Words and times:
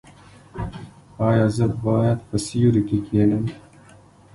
ایا 1.27 1.45
زه 1.57 1.65
باید 1.85 2.19
په 2.29 2.35
سیوري 2.45 2.81
کې 2.89 2.97
کینم؟ 3.05 3.45